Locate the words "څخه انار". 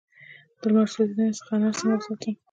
1.39-1.73